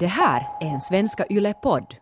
[0.00, 1.94] Det här är en Svenska Yle-podd.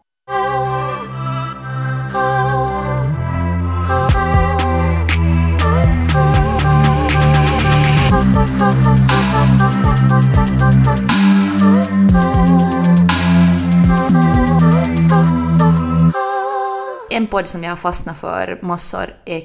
[17.10, 19.42] En podd som jag har fastnat för massor är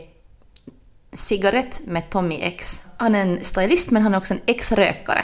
[1.13, 2.83] Cigarett med Tommy X.
[2.97, 5.23] Han är en stylist men han är också en ex-rökare.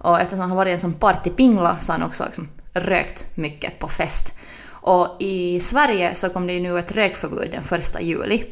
[0.00, 3.78] Och eftersom han har varit en sån partypingla så har han också liksom rökt mycket
[3.78, 4.32] på fest.
[4.70, 8.44] Och i Sverige så kom det ju nu ett rökförbud den första juli.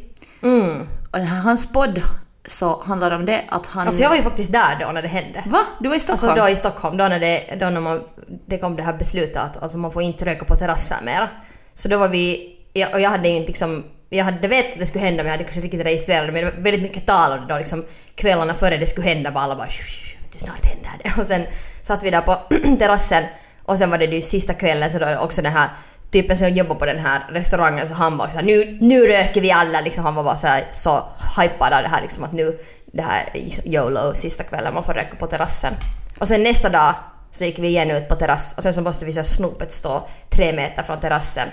[0.42, 0.80] Mm.
[1.10, 2.02] Och den här, hans podd
[2.46, 3.86] så handlar om det att han...
[3.86, 5.44] Alltså jag var ju faktiskt där då när det hände.
[5.46, 5.60] Va?
[5.80, 6.30] Du var i Stockholm?
[6.30, 8.02] Alltså då i Stockholm, då när det, då när man,
[8.46, 11.28] det kom det här beslutet att alltså man får inte röka på terrasser mer.
[11.74, 14.78] Så då var vi, jag- och jag hade ju inte liksom, jag hade vetat att
[14.78, 17.06] det skulle hända men jag hade kanske riktigt registrerat det men det var väldigt mycket
[17.06, 20.07] tal om det då liksom kvällarna före det skulle hända var alla bara "Shh, shh,
[20.28, 21.20] vet du, snart händer det.
[21.20, 21.46] Och sen
[21.82, 22.34] satt vi där på
[22.78, 23.24] terrassen
[23.62, 25.68] och sen var det ju sista kvällen så då också den här
[26.10, 29.50] typen som jobbar på den här restaurangen så han var såhär nu, nu röker vi
[29.50, 31.04] alla liksom han var bara såhär så
[31.38, 32.58] hypad av det här liksom att nu
[32.92, 35.74] det här liksom YOLO sista kvällen man får röka på terrassen.
[36.20, 36.94] Och sen nästa dag
[37.30, 39.72] så gick vi igen ut på terrass och sen så måste vi så här snopet
[39.72, 41.48] stå tre meter från terrassen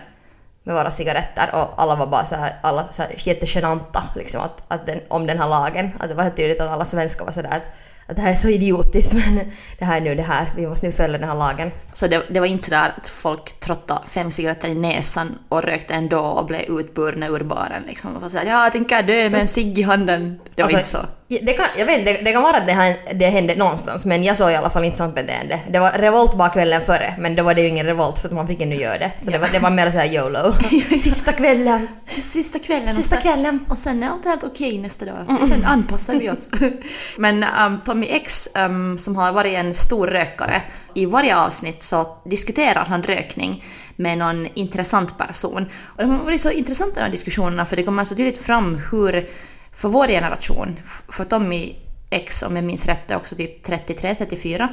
[0.64, 4.64] med våra cigaretter och alla var bara så här, alla så här jättegenanta liksom att,
[4.68, 5.92] att den, om den här lagen.
[6.00, 7.64] Att det var helt tydligt att alla svenskar var sådär att,
[8.08, 10.86] att det här är så idiotiskt men det här är nu det här, vi måste
[10.86, 11.72] nu följa den här lagen.
[11.94, 15.94] Så det, det var inte sådär att folk trottade fem cigaretter i näsan och rökte
[15.94, 18.16] ändå och blev utburna ur baren liksom.
[18.16, 20.40] Och var sådär, ja jag tänker dö med en cigg i handen.
[20.56, 21.25] Det var Alltså, inte så.
[21.44, 24.24] Det kan, jag vet, det, det kan vara att det, här, det hände någonstans men
[24.24, 25.60] jag såg i alla fall inte sånt beteende.
[25.70, 28.34] Det var revolt bara kvällen före men då var det ju ingen revolt för att
[28.34, 29.12] man fick ännu göra det.
[29.22, 30.54] Så det, var, det var mer såhär YOLO.
[30.98, 31.88] Sista kvällen.
[32.06, 32.96] Sista kvällen.
[32.96, 33.66] Sista kvällen.
[33.70, 35.40] Och sen är allt helt okej nästa dag.
[35.50, 36.50] Sen anpassar vi oss.
[37.18, 40.62] Men um, Tommy X, um, som har varit en stor rökare,
[40.94, 43.64] i varje avsnitt så diskuterar han rökning
[43.96, 45.66] med någon intressant person.
[45.86, 48.82] Och de har varit så intressanta de här diskussionerna för det kommer så tydligt fram
[48.92, 49.30] hur,
[49.76, 51.76] för vår generation, för Tommy
[52.10, 54.68] X, om jag minns rätt, är också typ 33-34.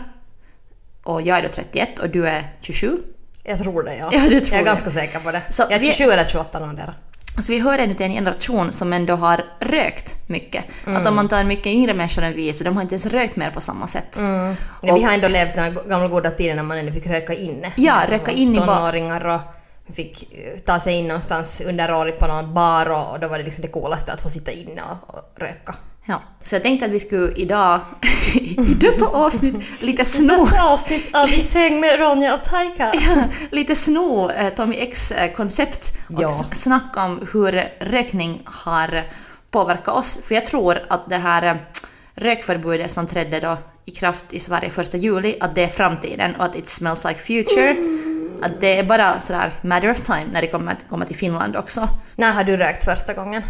[1.02, 2.98] Och jag är då 31 och du är 27.
[3.42, 4.10] Jag tror det ja.
[4.12, 4.62] Ja, du tror jag är det.
[4.64, 5.42] ganska säker på det.
[5.50, 6.94] Så jag är vi- 27 eller 28 någondera.
[7.36, 10.64] Alltså vi hör ännu till en generation som ändå har rökt mycket.
[10.86, 13.36] Att om man tar mycket yngre människor än vi så de har inte ens rökt
[13.36, 14.16] mer på samma sätt.
[14.20, 14.50] Ja,
[14.92, 17.72] Och- vi har ändå levt den gamla goda tiden när man ändå fick röka inne.
[17.76, 19.40] Ja, röka in i Tonåringar och
[19.94, 23.44] fick eh, ta sig in någonstans underårigt på någon bar och, och då var det
[23.44, 25.74] liksom det coolaste att få sitta inne och, och röka.
[26.04, 26.22] Ja.
[26.44, 27.80] Så jag tänkte att vi skulle idag,
[28.34, 32.92] i detta avsnitt, lite sno, avsnitt av I säng med Ronja och Taika.
[33.50, 36.44] lite sno eh, Tommy X eh, koncept och Ja.
[36.52, 39.02] snacka om hur rökning har
[39.50, 40.18] påverkat oss.
[40.24, 41.66] För jag tror att det här
[42.14, 46.44] rökförbudet som trädde då i kraft i Sverige första juli, att det är framtiden och
[46.44, 47.74] att it smells like future.
[48.42, 51.56] Att det är bara sådär matter of time när det kommer att komma till Finland
[51.56, 51.88] också.
[52.16, 53.42] När har du rökt första gången?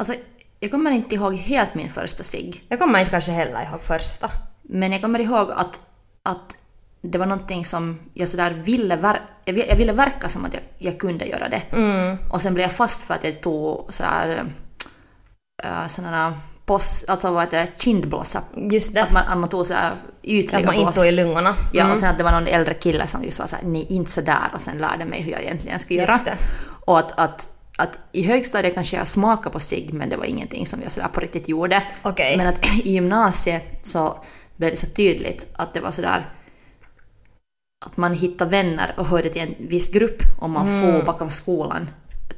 [0.00, 0.14] Alltså,
[0.60, 2.64] jag kommer inte ihåg helt min första cigg.
[2.68, 4.30] Jag kommer inte kanske heller ihåg första.
[4.62, 5.80] Men jag kommer ihåg att,
[6.22, 6.54] att
[7.02, 10.54] det var någonting som jag sådär ville, ver- jag ville, jag ville verka som att
[10.54, 11.62] jag, jag kunde göra det.
[11.72, 12.16] Mm.
[12.32, 14.44] Och sen blev jag fast för att jag tog sådär
[15.62, 18.42] äh, sådana pos, alltså vad heter det, kindblåsa.
[18.56, 19.02] Just det.
[19.02, 19.92] Att man, att man tog sådär
[20.22, 21.54] ytliga Att man inte tog i lungorna.
[21.72, 21.92] Ja, Mm.
[21.94, 24.50] och sen att det var någon äldre kille som just var såhär, nej inte sådär
[24.54, 26.20] och sen lärde mig hur jag egentligen skulle göra.
[26.24, 26.36] det.
[26.86, 27.48] Och att, att,
[27.78, 31.08] att i högstadiet kanske jag smakade på sig men det var ingenting som jag sådär
[31.08, 31.82] på riktigt gjorde.
[32.02, 32.36] Okej.
[32.36, 34.18] Men att i gymnasiet så
[34.56, 36.30] blev det så tydligt att det var sådär
[37.86, 40.82] att man hittade vänner och hörde till en viss grupp om man Mm.
[41.00, 41.90] får bakom skolan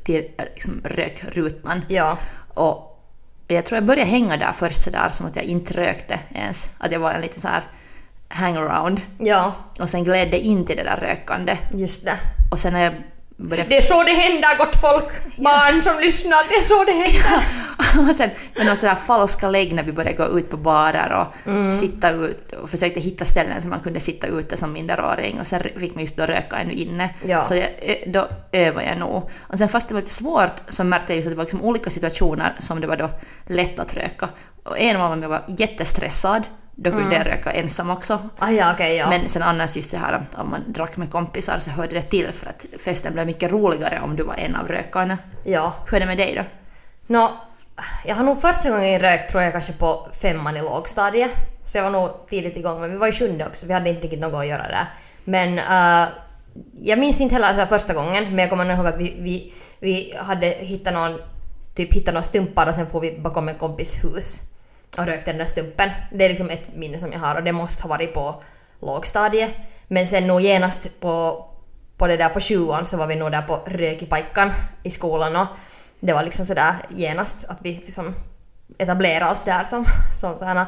[0.04, 1.84] till liksom, rökrutan.
[1.88, 2.18] Ja.
[2.54, 2.95] Och
[3.48, 6.70] jag tror jag började hänga där först sådär som att jag inte rökte ens.
[6.78, 7.62] Att jag var en liten så här
[8.28, 9.00] hangaround.
[9.18, 11.56] Ja, Och sen gled det in till det där rökande.
[11.74, 12.16] just det.
[12.52, 12.92] Och sen när jag
[13.36, 13.68] började...
[13.68, 15.36] Det är så det händer gott folk!
[15.36, 17.42] Barn som lyssnar, det är så det händer!
[18.10, 21.48] och sen med några sådär falska lägg när vi började gå ut på barer och
[21.50, 21.78] Mm.
[21.78, 25.60] sitta ut och försökte hitta ställen som man kunde sitta ute som minderåring och sen
[25.76, 27.14] fick man just då röka ännu inne.
[27.24, 27.44] Ja.
[27.44, 27.68] Så jag,
[28.06, 29.30] då övade jag nog.
[29.40, 31.62] Och sen fast det var lite svårt så märkte jag just att det var liksom
[31.62, 33.10] olika situationer som det var då
[33.46, 34.28] lätt att röka.
[34.64, 38.18] Och en var om jag var jättestressad, då kunde jag röka ensam också.
[38.38, 39.08] Ah, ja, okej, ja.
[39.10, 42.02] Men sen annars just det här att om man drack med kompisar så hörde det
[42.02, 45.18] till för att festen blev mycket roligare om du var en av rökarna.
[45.44, 45.74] ja.
[45.86, 46.42] Hur är det med dig då?
[47.06, 47.30] Nå,
[48.04, 51.30] jag har nog första gången rökt tror jag kanske på femman i lågstadiet.
[51.64, 54.02] Så jag var nog tidigt igång, men vi var i sjunde också, vi hade inte
[54.02, 54.86] riktigt något att göra där.
[55.24, 56.08] Men uh,
[56.80, 60.14] jag minns inte heller alltså, första gången, men jag kommer ihåg att vi, vi, vi
[60.18, 61.18] hade hittat någon,
[61.74, 64.40] typ hittat några stumpar och sen får vi bakom en kompis hus
[64.98, 65.90] och rökte den där stumpen.
[66.12, 68.42] Det är liksom ett minne som jag har och det måste ha varit på
[68.80, 69.50] lågstadiet.
[69.88, 71.44] Men sen nog genast på,
[71.96, 74.52] på det där på sjuan så var vi nog där på rökipajkan
[74.82, 75.46] i skolan och
[76.06, 78.14] det var liksom sådär genast att vi liksom
[78.78, 79.84] etablerade oss där som,
[80.20, 80.66] som såhär,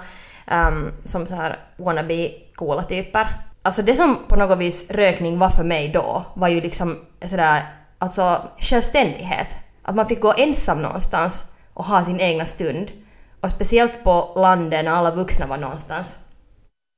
[0.51, 3.29] um, som så här wannabe coola typer.
[3.63, 7.63] Alltså det som på något vis rökning var för mig då var ju liksom sådär
[7.99, 9.57] alltså självständighet.
[9.83, 11.45] Att man fick gå ensam någonstans
[11.75, 12.91] och ha sin egna stund.
[13.41, 16.19] Och speciellt på landet när alla vuxna var någonstans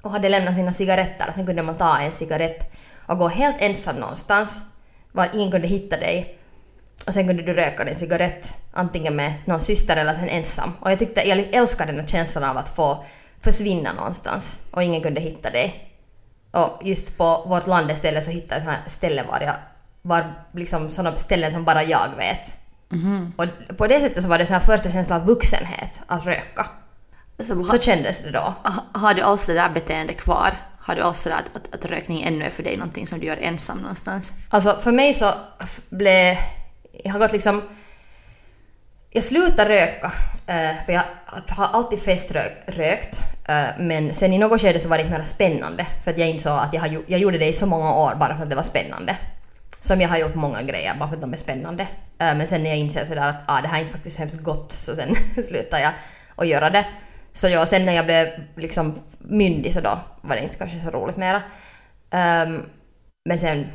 [0.03, 1.29] och hade lämnat sina cigaretter.
[1.29, 2.73] Och Sen kunde man ta en cigarett
[3.07, 4.63] och gå helt ensam någonstans
[5.13, 6.40] var ingen kunde hitta dig.
[7.07, 10.73] Och sen kunde du röka din cigarett antingen med någon syster eller sen ensam.
[10.81, 13.05] Och jag tyckte, jag älskade den här känslan av att få
[13.41, 15.91] försvinna någonstans och ingen kunde hitta dig.
[16.51, 19.55] Och just på vårt landställe så hittade jag sådana ställen var jag
[20.03, 22.57] var liksom sådana ställen som bara jag vet.
[22.89, 23.33] Mhm.
[23.37, 26.67] Och på det sättet så var det så här första känslan av vuxenhet att röka.
[27.39, 28.55] Så, Så kändes det då.
[28.65, 30.51] ha, har du alls det där beteendet kvar?
[30.79, 33.21] Har du alls det där att, att, att rökning ännu är för dig någonting som
[33.21, 34.33] du gör ensam någonstans?
[34.49, 35.33] Alltså för mig så
[35.89, 36.37] blev...
[37.05, 37.63] Jag har gått liksom...
[39.13, 40.13] Jag slutade röka,
[40.47, 41.03] eh, för jag
[41.49, 43.19] har alltid feströkt.
[43.49, 45.87] Eh, men sen i något skede så var det inte mer spännande.
[46.05, 48.37] För att jag insåg att jag, har, jag gjorde det i så många år bara
[48.37, 49.17] för att det var spännande.
[49.81, 51.83] Som jag har gjort många grejer bara för att de är spännande.
[52.19, 54.43] Eh, men sen när jag inser sådär att ah, det här är inte faktiskt hemskt
[54.43, 55.93] gott så sen slutade jag
[56.37, 56.87] att göra det.
[57.33, 60.91] Så ja, sen när jag blev liksom myndig så då var det inte kanske så
[60.91, 61.43] roligt mera.
[62.11, 62.63] Ehm,
[63.25, 63.67] men sen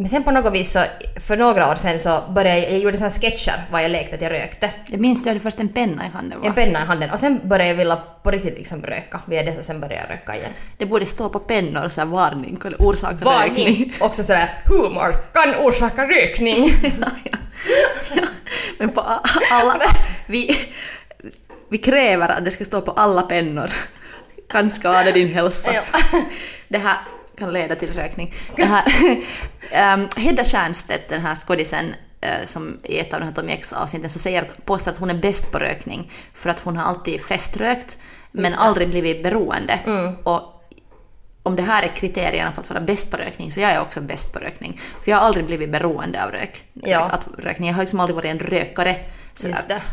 [0.00, 0.80] men sen på något vis så,
[1.26, 4.22] för några år sen så började jag, jag gjorde såna sketcher var jag lekte att
[4.22, 4.70] jag rökte.
[4.86, 6.46] Jag minns du hade först en penna i handen va?
[6.46, 9.58] En penna i handen och sen började jag vilja på riktigt liksom röka via det
[9.58, 10.50] och sen började jag röka igen.
[10.76, 13.94] Det borde stå på pennor så här varning, eller orsaka rökning.
[14.00, 16.74] Också sådär humor kan orsaka rökning.
[17.00, 17.10] ja.
[18.14, 18.22] Ja.
[18.78, 19.00] Men på
[19.50, 19.80] alla...
[20.26, 20.58] Vi,
[21.68, 23.70] vi kräver att det ska stå på alla pennor.
[24.48, 25.70] Kan skada din hälsa.
[26.68, 26.96] Det här
[27.38, 28.34] kan leda till rökning.
[28.56, 28.84] Det här,
[29.94, 34.10] um, Hedda Stiernstedt, den här skådisen eh, som i ett av de här Tommy X-avsnitten
[34.10, 37.20] så säger att, påstår att hon är bäst på rökning för att hon har alltid
[37.20, 37.98] feströkt
[38.30, 39.80] men aldrig blivit beroende.
[40.24, 40.58] Och
[41.48, 44.00] om det här är kriterierna på att vara bäst på rökning så jag är också
[44.00, 44.80] bäst på rökning.
[45.02, 46.64] För jag har aldrig blivit beroende av rök.
[46.72, 47.00] Ja.
[47.00, 47.68] Att rökning.
[47.68, 48.96] Jag har liksom aldrig varit en rökare.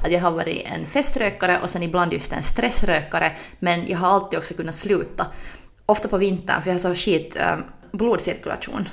[0.03, 3.31] Att jag har varit en feströkare och sen ibland just en stressrökare.
[3.59, 5.27] Men jag har alltid också kunnat sluta.
[5.85, 8.89] Ofta på vintern för jag har så skit um, blodcirkulation.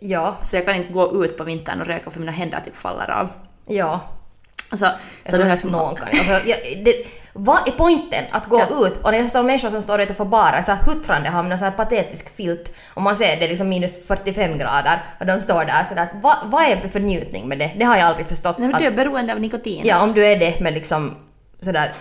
[0.00, 2.76] ja, Så jag kan inte gå ut på vintern och röka för mina händer typ
[2.76, 3.28] faller av.
[3.68, 4.00] ja.
[4.72, 4.86] Alltså,
[5.28, 6.08] så inte liksom, någon kan.
[6.08, 6.94] Alltså, jag, det,
[7.32, 8.86] vad är poängen att gå Ja.
[8.86, 11.52] ut och det är så människor som står utanför barer så här huttrande har med
[11.52, 15.40] en så här patetisk filt och man ser det liksom minus 45 grader och de
[15.40, 17.72] står där sådär vad, vad är det för njutning med det?
[17.78, 18.58] Det har jag aldrig förstått.
[18.58, 19.82] Nej, men du är beroende av nikotin.
[19.84, 21.16] ja, om du är det men liksom
[21.60, 21.92] sådär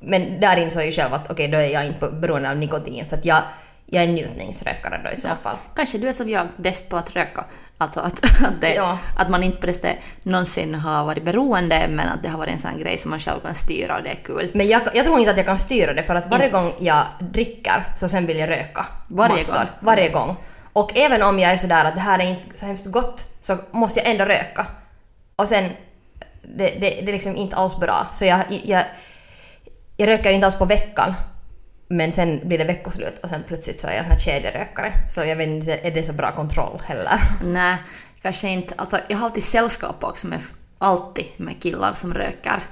[0.00, 3.16] men där insåg jag själv att okej då är jag inte beroende av nikotin för
[3.16, 3.42] att jag,
[3.86, 5.56] jag är njutningsrökare då i så fall.
[5.74, 7.44] Kanske du är som jag, bäst på att röka.
[7.78, 8.98] Alltså att, att, det, Ja.
[9.16, 12.58] att man inte på det någonsin har varit beroende men att det har varit en
[12.58, 14.50] sån grej som man själv kan styra och det är kul.
[14.54, 17.06] Men jag, jag tror inte att jag kan styra det för att varje gång jag
[17.20, 18.86] dricker så sen vill jag röka.
[19.08, 19.58] Varje massor.
[19.58, 19.68] gång?
[19.80, 20.36] Varje gång.
[20.72, 23.56] Och även om jag är sådär att det här är inte så hemskt gott så
[23.70, 24.66] måste jag ändå röka.
[25.36, 25.64] Och sen,
[26.42, 28.06] det, det, det är liksom inte alls bra.
[28.12, 28.84] Så jag, jag,
[30.00, 31.14] jag röker ju inte alls på veckan.
[31.88, 34.92] Men sen blir det veckoslut och sen plötsligt så är jag en här kedjerökare.
[35.10, 37.20] Så jag vet inte, är det så bra kontroll heller?
[37.44, 37.76] Nej,
[38.22, 38.74] kanske inte.
[38.76, 40.40] Alltså jag har alltid sällskap också med
[40.78, 42.62] alltid med killar som röker.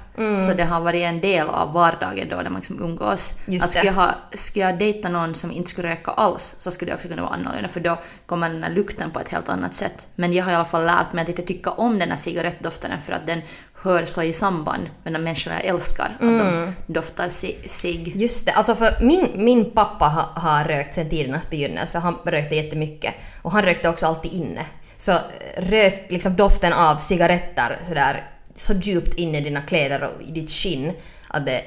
[0.47, 3.33] Så det har varit en del av vardagen då där man liksom umgås.
[3.45, 6.71] Just att skulle, jag ha, skulle jag dejta någon som inte skulle röka alls så
[6.71, 9.49] skulle det också kunna vara annorlunda för då kommer den här lukten på ett helt
[9.49, 10.07] annat sätt.
[10.15, 12.91] Men jag har i alla fall lärt mig att inte tycka om den här cigarettdoften
[13.05, 13.41] för att den
[13.81, 16.17] hör så i samband med de människorna jag älskar.
[16.19, 17.29] Att de doftar
[17.67, 18.15] cigg.
[18.15, 21.99] Just det, alltså för min, min pappa ha, har rökt sedan tidernas begynnelse.
[21.99, 23.13] Han rökte jättemycket.
[23.41, 24.65] Och han rökte också alltid inne.
[24.97, 25.17] Så eh,
[25.57, 30.51] rök liksom doften av cigaretter sådär så djupt in i dina kläder och i ditt
[30.51, 30.93] skinn
[31.27, 31.61] att det,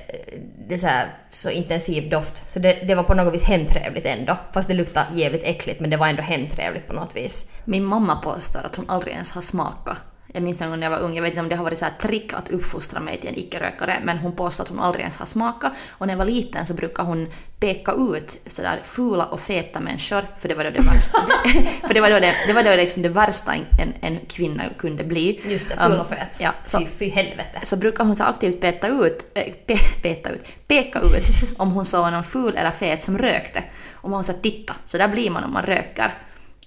[0.68, 2.50] det är så, här, så intensiv doft.
[2.50, 4.36] Så det, det var på något vis hemtrevligt ändå.
[4.52, 7.50] Fast det luktade jävligt äckligt men det var ändå hemtrevligt på något vis.
[7.64, 9.96] Min mamma påstår att hon aldrig ens har smakat.
[10.32, 11.78] Jag minns någon gång när jag var ung, jag vet inte om det har varit
[11.78, 15.00] så här trick att uppfostra mig till en icke-rökare, men hon påstår att hon aldrig
[15.00, 15.72] ens har smakat.
[15.88, 17.28] Och när jag var liten så brukade hon
[17.60, 21.18] peka ut sådär fula och feta människor, för det var då det värsta.
[21.86, 25.04] för det var då det, det, var då liksom det värsta en, en kvinna kunde
[25.04, 25.40] bli.
[25.44, 26.36] Just det, full Um, och fet.
[26.38, 27.60] Ja, så, Fy, fy helvete.
[27.62, 31.84] så brukar hon så aktivt peta ut, äh, pe, peta ut, peka ut om hon
[31.84, 33.64] såg någon ful eller fet som rökte.
[33.92, 36.14] Och man här, titta, så där blir man om man röker.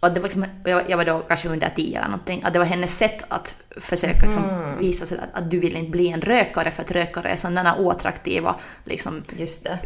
[0.04, 2.60] Och det var liksom, jag, jag var då kanske under tio eller någonting, att det
[2.60, 4.80] var hennes sätt att försöka liksom, Mm.
[4.80, 7.78] visa sig att, att du vill inte bli en rökare för att rökare är sådana
[7.78, 9.24] oattraktiva, liksom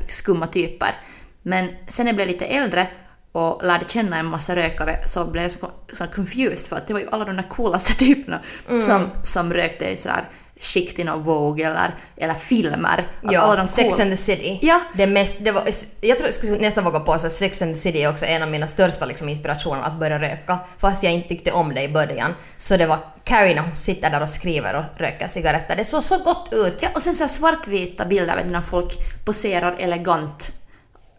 [0.07, 0.95] skumma typer.
[1.41, 2.87] Men sen när jag blev lite äldre
[3.31, 6.93] och lärde känna en massa rökare så blev jag så, så confused för att det
[6.93, 11.65] var ju alla de där coolaste typerna som, som rökte sådär skikt i någon Vogue
[11.67, 13.07] eller, eller filmer.
[13.23, 14.59] Att alla Ja, de Sex cool- and the City.
[14.61, 14.81] Ja.
[14.93, 15.63] Det mest, det var,
[16.01, 18.43] jag tror jag skulle nästan våga påstå att Sex and the City är också en
[18.43, 20.59] av mina största liksom, inspirationer att börja röka.
[20.79, 22.35] Fast jag inte tyckte om det i början.
[22.57, 25.75] Så det var Carrie när hon sitter där och skriver och röker cigaretter.
[25.75, 26.77] Det såg så gott ut.
[26.81, 28.93] Ja, och sen så här svartvita bilder vet när folk
[29.25, 30.51] poserar elegant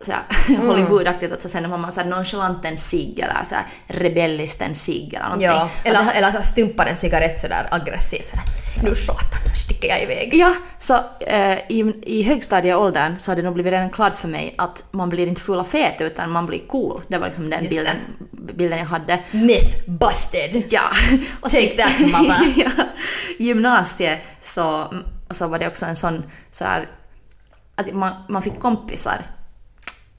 [0.00, 0.66] sådär Mm.
[0.68, 5.14] Hollywoodaktigt och så sen har man såhär nonchalant en cigg eller såhär rebelliskt en cigg
[5.14, 5.46] eller någonting.
[5.46, 8.32] Ja, eller, eller så stumpar en cigarett sådär aggressivt.
[8.82, 10.34] Nu satan, sticker jag iväg.
[10.34, 14.54] Ja, så eh, i, i högstadieåldern så hade det nog blivit redan klart för mig
[14.58, 17.00] att man blir inte full och fet utan man blir cool.
[17.08, 17.96] Det var liksom den Just bilden,
[18.30, 19.18] bilden jag hade.
[19.30, 20.64] Myth busted.
[20.68, 20.90] Ja.
[21.40, 22.36] Och Take that, mamma.
[22.56, 22.70] ja.
[23.38, 24.94] Gymnasiet så,
[25.30, 26.88] så var det också en sån så här,
[27.74, 29.26] att man, man fick kompisar.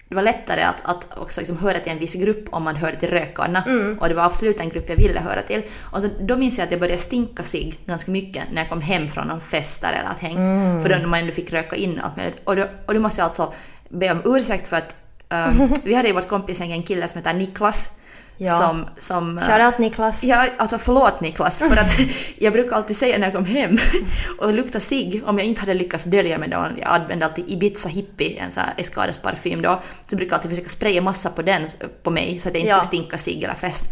[0.10, 3.00] Det var lättare att, att också liksom höra till en viss grupp om man hörde
[3.00, 3.64] till rökarna.
[4.00, 5.62] Och det var absolut en grupp jag ville höra till.
[5.80, 8.82] Och så, då minns jag att jag började stinka sig ganska mycket när jag kom
[8.82, 10.84] hem från någon fest där eller att hängt.
[10.84, 12.40] För då när man ändå fick röka in allt möjligt.
[12.44, 13.54] Och då, och då måste jag alltså
[13.90, 14.96] be om ursäkt för att
[15.30, 17.92] um, vi hade i vårt kompisgäng en kille som heter Niklas.
[18.42, 18.60] Ja.
[18.62, 20.24] Som, som, uh, Shoutout Niklas.
[20.24, 22.00] Ja, alltså förlåt Niklas, för att
[22.38, 23.78] jag brukar alltid säga när jag kom hem
[24.40, 27.90] och lukta sig om jag inte hade lyckats dölja mig då, jag använde alltid Ibiza
[27.90, 31.42] Hippie, en sån här Escades parfym då, så brukar jag alltid försöka spraya massa på
[31.42, 31.68] den,
[32.04, 32.82] på mig, så att jag inte Ja.
[32.82, 33.86] skulle stinka sig eller fest.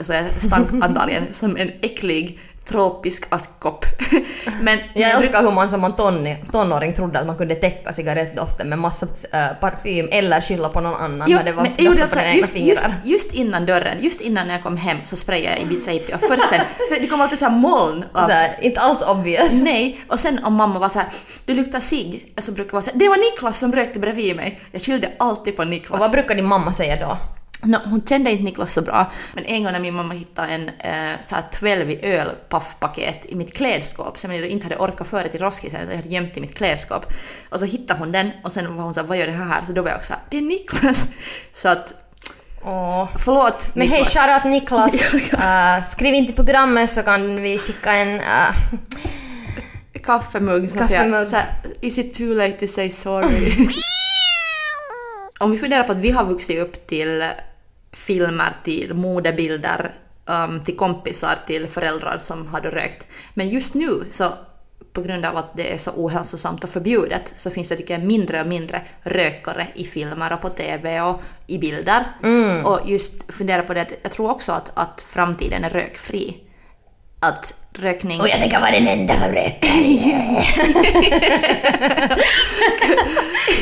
[0.00, 2.38] Så jag stank antagligen som en äcklig
[2.70, 3.84] tropisk askkopp.
[4.60, 8.68] Men Jag älskar hur man som en tonni, tonåring trodde att man kunde täcka cigarettdoften
[8.68, 11.30] med massa äh, parfym eller skylla på någon annan.
[11.30, 13.66] Jo, när det var men gjorde doften på alltså, dina egna just, just, just innan
[13.66, 16.60] dörren, just innan när jag kom hem så sprayade jag Ibiza Hippie och först sen,
[16.88, 19.62] så det kom alltid så här moln av Såhär, inte alls obvious.
[19.62, 21.08] Nej, och sen om mamma var så här,
[21.44, 24.36] du luktar cigg, så brukar jag vara så här, det var Niklas som rökte bredvid
[24.36, 24.60] mig.
[24.72, 26.00] Jag skyllde alltid på Och Niklas.
[26.00, 27.18] vad brukar din mamma säga då?
[27.62, 30.68] Nå, hon kände inte Niklas så bra, men en gång när min mamma hittade en
[30.68, 35.08] eh, så här 12 i öl paffpaket i mitt klädskåp som jag inte hade orkat
[35.08, 37.12] föra till Roskisen, utan jag hade gömt i mitt klädskåp.
[37.48, 39.62] Och så hittade hon den och sen var hon så här, vad gör det här?
[39.66, 41.08] Så då var jag också så här, det är Niklas!
[41.54, 41.94] Så att,
[42.64, 43.08] Åh.
[43.24, 45.12] förlåt Men hej, shoutout Niklas.
[45.32, 48.20] Äh, skriv inte på programmet så kan vi skicka en...
[48.20, 48.56] äh,
[50.04, 50.70] Kaffemugg.
[50.70, 51.28] Så Kaffemugg.
[51.28, 51.46] så här,
[51.80, 53.68] is it too late to say sorry?
[55.38, 57.24] Om vi funderar på att vi har vuxit upp till
[57.92, 59.94] filmer, till modebilder,
[60.26, 63.06] um, till kompisar, till föräldrar som hade rökt.
[63.34, 64.24] Men just nu så
[64.92, 68.02] på grund av att det är så ohälsosamt och förbjudet så finns det tycker jag
[68.02, 72.04] mindre och mindre rökare i filmer och på TV och i bilder.
[72.64, 76.36] Och just fundera på det att jag tror också att, att framtiden är rökfri.
[77.20, 78.20] Att rökning...
[78.20, 79.68] Och jag tänker vara den enda som röker.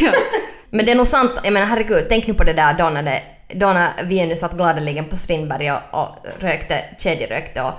[0.70, 3.02] Men det är nog sant, jag menar herregud, tänk nu på det där då när,
[3.02, 7.72] det, då när vi nu satt gladeligen på Strindberg och, och rökte, kedjerökte och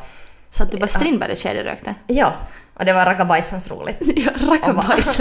[0.49, 1.95] Så att du bara Strindberg kedjerökte?
[2.07, 2.33] ja,
[2.79, 3.97] och det var rackabajsans roligt.
[4.15, 5.19] Ja, rackabajs.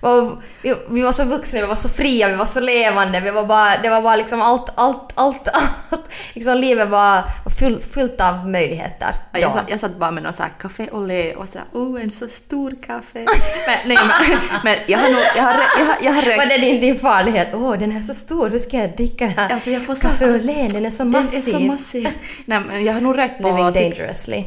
[0.00, 3.20] Och, och, vi, vi var så vuxna, vi var så fria, vi var så levande,
[3.20, 6.00] vi var bara, det var bara liksom allt, allt, allt, allt.
[6.32, 7.22] Liksom livet var
[7.58, 9.14] full, fullt av möjligheter.
[9.32, 11.66] Ja, jag, satt, jag satt bara med någon sån här café au lait och sådär
[11.72, 13.18] oh en så stor kaffe.
[13.66, 16.58] Men, nej, men, men jag har nog, jag har, jag har, jag har rökt är
[16.58, 17.48] din, din farlighet?
[17.54, 19.48] Åh, den är så stor, hur ska jag dricka den här?
[19.48, 21.48] Alltså, jag får så- Kaffe alltså, den är så Den massiv.
[21.48, 22.08] är så massiv.
[22.44, 24.44] Nej men jag har nog rökt på typ dangerously.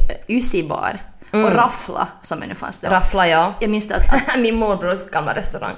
[1.34, 2.88] Ysi-bar och Raffla som ännu fanns då.
[2.88, 3.54] Raffla ja.
[3.60, 5.74] Jag minns att, att Min morbrors gamla restaurang.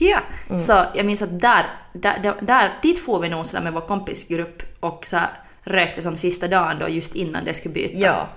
[0.00, 0.18] ja,
[0.58, 4.62] så jag minns att där, där, där, dit får vi nog sådär med vår kompisgrupp
[4.80, 5.30] och så här,
[5.62, 7.98] rökte som sista dagen då just innan det skulle byta.
[7.98, 8.28] Ja.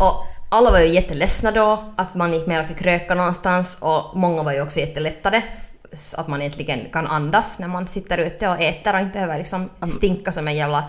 [0.00, 4.42] Och alla var ju jätteledsna då att man inte mer fick röka någonstans och många
[4.42, 5.42] var ju också jättelättade
[6.16, 9.70] att man egentligen kan andas när man sitter ute och äter och inte behöver liksom
[9.96, 10.84] stinka som en jävla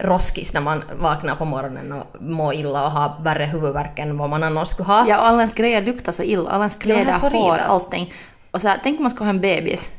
[0.00, 4.30] roskis när man vaknar på morgonen och mår illa och har värre huvudvärk än vad
[4.30, 5.08] man annars skulle ha.
[5.08, 6.50] Ja, och alla ens grejer luktar så illa.
[6.50, 8.12] Alla ens kläder, helt hår, allting.
[8.50, 9.92] Och så här, tänk om man ska ha en bebis.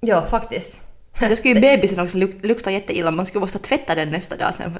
[0.00, 0.80] Ja, faktiskt.
[1.28, 3.10] Då skulle ju bebisen också luk- lukta jätteilla.
[3.10, 4.76] Man skulle måste tvätta den nästa dag sen.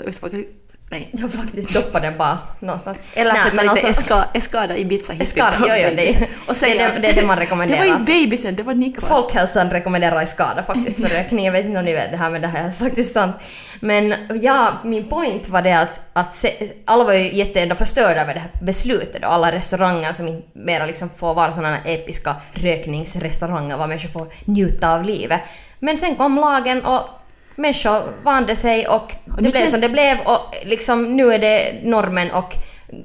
[0.93, 1.09] Nej.
[1.13, 2.99] Ja, faktiskt doppa den bara någonstans.
[3.15, 6.25] Eller Nej, men lite alltså- eska, Eskada Ibiza på jo, jo, det- bebisen.
[6.49, 8.13] Och säga det är det- är det man rekommenderar, Det var alltså.
[8.13, 9.09] inte bebisen, det var Niklas.
[9.09, 11.45] Folkhälsan rekommenderar i skada faktiskt för rökning.
[11.45, 13.37] Jag vet inte om ni vet det här men det här är faktiskt sant.
[13.81, 18.21] Men ja, min point var det att, att se, alla var ju jätte ändå förstörda
[18.23, 23.77] över det här beslutet och alla restauranger som mera liksom får vara sådana episka rökningsrestauranger
[23.77, 25.41] var människor får njuta av livet.
[25.79, 27.09] Men sen kom lagen och
[27.57, 31.81] människor vande sig och det blev känns- som det blev och liksom nu är det
[31.83, 32.55] normen och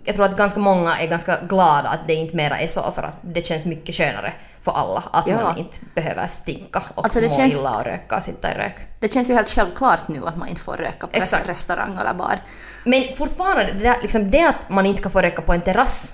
[0.06, 3.04] jag tror att ganska många är ganska glada att det inte mera är så för
[3.04, 5.44] att det känns mycket skönare för alla att Ja.
[5.44, 8.76] man inte behöver stinka och Alltså, må känns- illa och röka och sitta i rök.
[9.00, 11.50] Det känns ju helt självklart nu att man inte får röka på Exakt.
[11.50, 12.40] restaurang eller bar.
[12.86, 16.14] Men fortfarande, det, där, liksom det att man inte kan få röka på en terrass.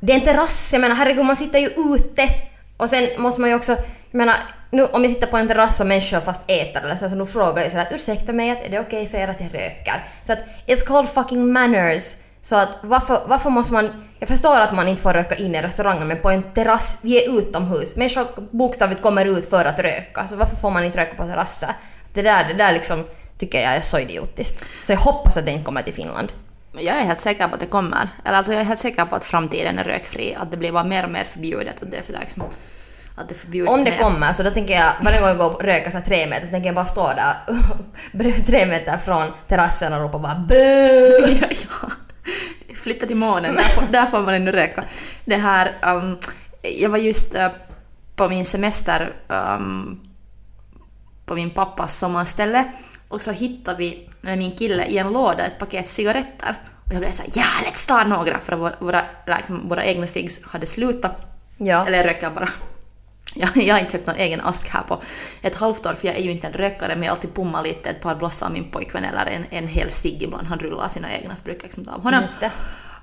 [0.00, 2.28] Det är en terrass, jag menar herregud man sitter ju ute.
[2.76, 3.72] Och sen måste man ju också,
[4.10, 4.34] jag menar
[4.70, 7.26] nu om jag sitter på en terrass och människor fast äter eller så, så nu
[7.26, 10.04] frågar jag sådär att ursäkta mig, att är det okej för er att jag röker?
[10.22, 12.14] Så att it's called fucking manners.
[12.42, 15.62] Så att varför, varför måste man, jag förstår att man inte får röka in i
[15.62, 17.96] restauranger men på en terrass, vi är utomhus.
[17.96, 21.70] Människor bokstavligt kommer ut för att röka, så varför får man inte röka på terrasser?
[22.12, 23.04] Det där, det där liksom
[23.38, 24.64] tycker jag är så idiotiskt.
[24.86, 26.32] Så jag hoppas att det inte kommer till Finland.
[26.72, 28.08] Jag är helt säker på att det kommer.
[28.24, 30.34] Eller alltså jag är helt säker på att framtiden är rökfri.
[30.34, 31.82] Att det blir bara mer och mer förbjudet.
[31.82, 32.42] Att det är sådär liksom,
[33.18, 33.98] att det förbjuds Om det mer.
[33.98, 36.50] kommer så då tänker jag varje gång jag går och röker så tre meter så
[36.50, 41.28] tänker jag bara stå där tre meter från terrassen och ropa bara BOO!
[41.40, 41.90] ja, ja.
[42.74, 44.84] Flytta till månen, där får, där får man ännu röka.
[45.24, 46.18] Det här, um,
[46.62, 47.48] jag var just uh,
[48.16, 50.00] på min semester um,
[51.26, 52.64] på min pappas sommarställe
[53.08, 56.56] och så hittade vi med min kille i en låda ett paket cigaretter.
[56.84, 60.44] Och jag blev såhär ja, let's ta några för våra, våra, liksom, våra egna cigs
[60.44, 61.16] hade slutat.
[61.56, 61.86] Ja.
[61.86, 62.48] Eller röker bara.
[63.54, 65.02] Jag, jag har inte köpt någon egen ask här på
[65.42, 67.90] ett halvt år för jag är ju inte en rökare men jag alltid pummat lite
[67.90, 70.46] ett par blossar av min pojkvän eller en, en hel cigg ibland.
[70.46, 72.22] Han rullar sina egna så brukar jag liksom ta av honom.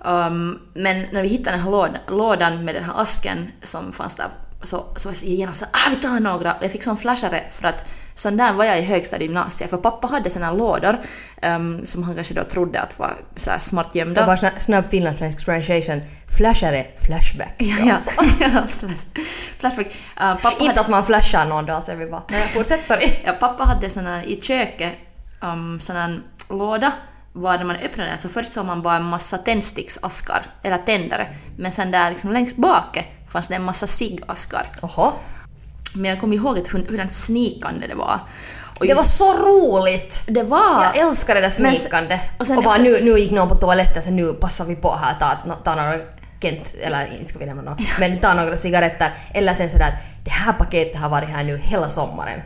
[0.06, 4.16] Um, men när vi hittade den här lådan, lådan med den här asken som fanns
[4.16, 4.28] där
[4.64, 7.68] så, så var jag genast så ah vi tar några jag fick sån flashare för
[7.68, 7.86] att
[8.16, 10.98] sån där var jag i högstadiegymnasiet för pappa hade såna lådor
[11.42, 14.26] um, som han kanske då trodde att var så smart Det gömda.
[14.26, 16.02] var bara snabb finlandssvensk translation.
[16.38, 17.56] Flashare, flashback.
[17.58, 17.98] Ja, ja.
[18.68, 19.20] flash-
[19.60, 19.86] Flashback.
[19.88, 22.24] Uh, pappa Inte hade, att man flashar någon då alltså, jag vill bara...
[22.30, 23.12] Men fortsätt, sorry.
[23.26, 24.94] ja, pappa hade sån här i köket
[25.42, 26.20] um, sån här
[26.50, 26.92] låda
[27.34, 31.28] var när man öppnade den så först såg man bara en massa tändsticksaskar, eller tändare,
[31.58, 34.70] men sen där liksom längst bak fanns det en massa ciggaskar.
[35.94, 38.20] Men jag kommer ihåg att hur, hur snikande det var.
[38.80, 40.24] Och Det var så roligt!
[40.28, 40.84] det var...
[40.84, 42.20] Jag älskar det där snikande.
[42.36, 44.76] och Och, sen bara också- nu, nu gick någon på toaletten så nu passar vi
[44.76, 46.00] på här ta, ta några
[46.42, 49.12] Kent, eller inte ska vi nämna något, men ta några cigaretter.
[49.34, 52.42] Eller sen sådär att det här paketet har varit här nu hela sommaren.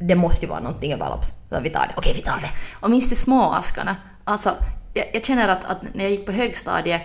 [0.00, 1.28] Det måste ju vara någonting överlapps.
[1.50, 1.94] Så vi tar det.
[1.96, 2.50] Okej, vi tar det.
[2.80, 3.96] Och minns du småaskarna?
[4.24, 4.54] Alltså,
[4.94, 7.02] jag, jag känner att, att när jag gick på högstadiet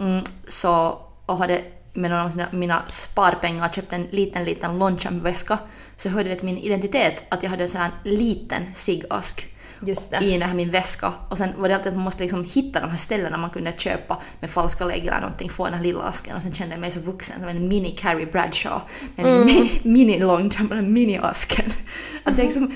[0.00, 1.60] mm, så, och hade
[1.92, 5.58] med några av sina, mina sparpengar köpt en liten, liten Longchamp-väska
[5.96, 9.48] så hörde det till min identitet att jag hade en sån här liten ciggask
[10.20, 11.12] i den här min väska.
[11.28, 13.72] Och sen var det alltid att man måste liksom hitta de här ställena man kunde
[13.76, 16.80] köpa med falska lägg eller någonting, få den här lilla asken och sen kände jag
[16.80, 18.80] mig så vuxen som en mini Carrie Bradshaw.
[19.16, 21.72] En mi- mini Longchamp, den mini-asken.
[22.24, 22.74] Att det, är liksom,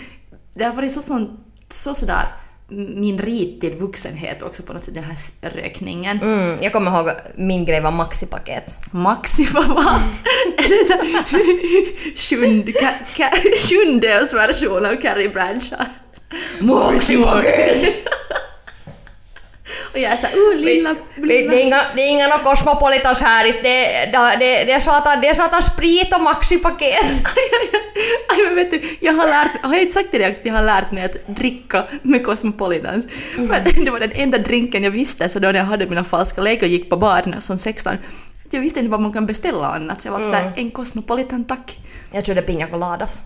[0.55, 2.27] det har varit så, sån, så sådär
[2.69, 5.17] min rit till vuxenhet också på något sätt, den här
[5.51, 6.21] rökningen.
[6.23, 8.79] Mm, jag kommer ihåg min grej var maxipaket.
[8.91, 10.01] Maxi, vad var
[10.57, 12.73] Är det sjunde,
[13.69, 15.87] sjunde version av Carrie Bradshaw?
[16.61, 17.95] Maxi-paket!
[19.97, 20.95] Och jag är såhär, oh lilla...
[21.15, 24.81] Det, det, är inga, det är inga no Cosmopolitans här, det, det, det, det är
[24.81, 27.05] satan, det är satan sprit och maxipaket.
[28.29, 30.55] Aj, men vet du, jag har lärt har jag inte sagt till dig att jag
[30.55, 33.07] har lärt mig att dricka med Cosmopolitans?
[33.37, 36.05] För att det var den enda drinken jag visste så då när jag hade mina
[36.05, 37.93] falska lägg och gick på baren som 16.
[38.51, 40.31] Jag visste inte vad man kan beställa annat så jag var mm.
[40.31, 41.79] såhär, en Cosmopolitan tack.
[42.13, 43.23] Jag trodde Pina Coladas.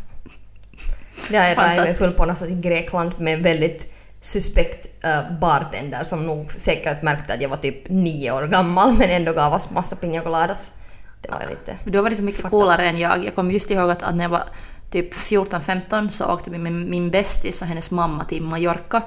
[1.29, 6.05] Det har jag dragit mig full på någonstans i Grekland med väldigt suspekt uh, bartender
[6.05, 9.71] som nog säkert märkte att jag var typ nio år gammal men ändå gav oss
[9.71, 10.73] massa Pina Coladas.
[11.23, 11.77] Det var lite...
[11.85, 13.25] Du har varit så mycket coolare än jag.
[13.25, 14.45] Jag kommer just ihåg att, att när jag var
[14.91, 19.03] typ 14-15 så åkte vi med min bästis och hennes mamma till Mallorca.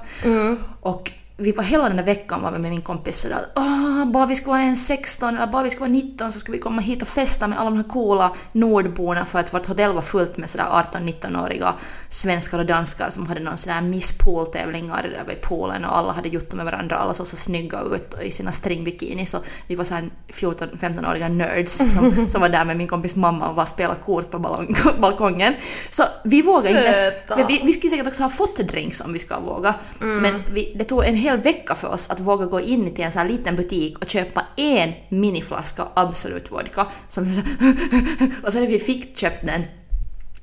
[0.82, 1.12] Och
[1.44, 4.36] vi var hela den där veckan var med min kompis sådär att "Åh, bara vi
[4.36, 7.02] ska vara en 16 eller bara vi ska vara 19 så ska vi komma hit
[7.02, 10.50] och festa med alla de här coola nordborna för att vårt hotell var fullt med
[10.50, 11.74] sådär 18-19-åriga
[12.10, 16.30] svenskar och danskar som hade någon sådär Miss Pool-tävlingar över i poolen och alla hade
[16.30, 19.84] gjort det med varandra alla såg så snygga ut i sina stringbikinis så vi var
[19.84, 24.32] såhär 14-15-åriga nerds som, som var där med min kompis mamma och bara spelade kort
[24.32, 25.54] på ballong, balkongen.
[25.90, 27.46] Så vi vågade inte ens, Söta.
[27.48, 29.76] vi, vi skulle säkert också ha fått drinks om vi ska våga.
[30.00, 33.12] Men vi, det tog en hel vecka för oss att våga gå in till en
[33.12, 36.88] sån här liten butik och köpa en miniflaska Absolut Vodka.
[37.10, 37.42] Som så,
[38.48, 39.64] och så när vi fick köpt den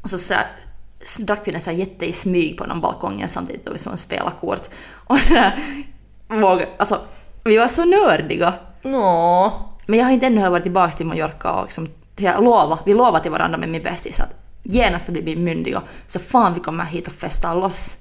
[0.03, 0.35] och så, så,
[1.23, 3.97] drack vi den så här jätte i smyg på någon balkongen samtidigt då vi som
[3.97, 4.69] spelade kort.
[4.93, 5.51] Och så
[6.29, 7.01] våga, alltså,
[7.45, 8.55] vi var så nördiga.
[8.83, 9.53] Nå.
[9.87, 13.23] Men jag har inte ännu varit tillbaka till Mallorca och liksom, jag lova, vi lovade
[13.23, 14.31] till varandra med min bästis att
[14.63, 17.97] genast blir vi myndiga så fan vi kommer hit och festar loss.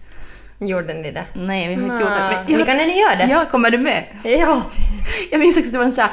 [0.61, 1.25] Gjorde ni det?
[1.33, 2.43] Nej, vi har inte gjort det.
[2.47, 3.27] Men Ni kan ni göra det?
[3.31, 4.03] Ja, kommer du med?
[4.23, 4.61] Ja.
[5.31, 6.11] Jag minns också att det var en så här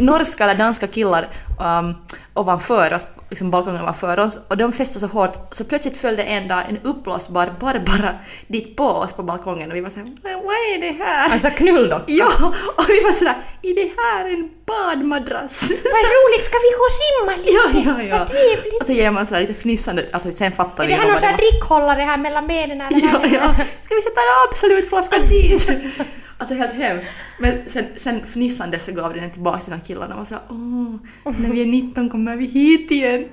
[0.00, 1.28] norska eller danska killar
[1.60, 1.94] um,
[2.34, 6.48] ovanför oss, liksom balkongen ovanför oss, och de fäste så hårt så plötsligt följde en
[6.48, 8.14] dag en uppblåsbar Barbara
[8.46, 11.30] dit på oss på balkongen och vi var såhär vad är det här?
[11.32, 12.04] Alltså knulldocka.
[12.06, 12.30] Ja,
[12.76, 15.62] och vi var sådär är det här en badmadrass?
[15.70, 17.52] Vad roligt, ska vi gå och simma lite?
[17.52, 18.18] Ja, ja, ja.
[18.18, 18.80] Vad trevligt.
[18.80, 21.18] Och så ger man sådär lite fnissande, alltså sen fattar Är vi det här någon
[21.18, 21.38] sån här var.
[21.38, 23.54] drickhållare här mellan benen eller Ja, är ja.
[23.80, 25.68] Ska vi sätta en Absolut-flaska dit?
[26.38, 27.10] Alltså helt hemskt.
[27.38, 30.94] Men sen, sen fnissande så gav den tillbaka till de killarna och så åh,
[31.38, 33.28] när vi är 19 kommer vi hit igen.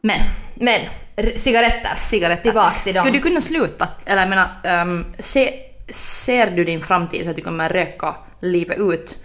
[0.00, 0.20] Men,
[0.54, 0.80] Men,
[1.36, 1.94] cigaretter.
[1.96, 2.42] cigaretter.
[2.42, 3.04] Tillbaks till dem.
[3.04, 3.88] Skulle du kunna sluta?
[4.06, 5.54] Eller jag menar, ehm, se,
[5.88, 9.18] ser du din framtid så att du kommer röka livet ut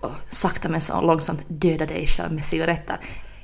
[0.00, 2.96] och sakta men så långsamt döda dig själv med cigaretter?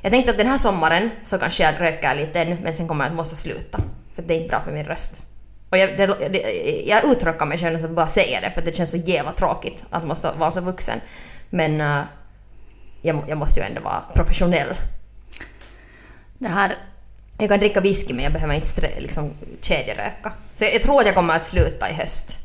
[0.02, 3.04] Jag tänkte att den här sommaren så kanske jag röker lite ännu, men sen kommer
[3.04, 3.78] jag att måste sluta.
[4.14, 5.22] För det är inte bra för min röst.
[5.70, 8.76] Och jag, det, det, jag uttråkar mig själv när jag bara säger det, för det
[8.76, 11.00] känns så jävla tråkigt att måste vara så vuxen.
[11.50, 12.00] Men eh,
[13.02, 14.74] jag, jag måste ju ändå vara professionell.
[16.38, 16.76] Det här
[17.38, 20.32] Jag kan dricka whisky men jag behöver inte stre- liksom, kedjeröka.
[20.54, 22.38] Så jag, jag tror att jag kommer att sluta i höst.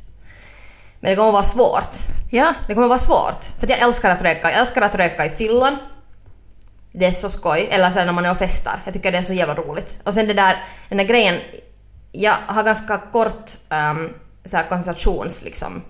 [1.00, 1.96] Men det kommer att vara svårt.
[2.32, 3.44] Ja, Det kommer att vara svårt.
[3.60, 4.52] För jag älskar att röka.
[4.52, 5.78] Jag älskar att röka i fyllan.
[6.92, 7.68] Det är så skoj.
[7.72, 8.80] Eller sen när man är och festar.
[8.86, 10.00] Jag tycker det är så jävla roligt.
[10.04, 11.40] Och sen det där, den där grejen.
[12.12, 14.14] Jag har ganska kort um,
[14.46, 15.82] så här koncentrations liksom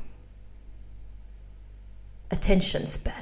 [2.32, 3.14] attention span.